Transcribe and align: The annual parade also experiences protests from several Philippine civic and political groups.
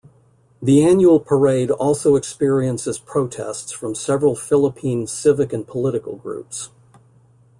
The 0.63 0.83
annual 0.83 1.19
parade 1.19 1.69
also 1.69 2.15
experiences 2.15 2.97
protests 2.97 3.71
from 3.71 3.93
several 3.93 4.35
Philippine 4.35 5.05
civic 5.05 5.53
and 5.53 5.67
political 5.67 6.15
groups. 6.15 6.71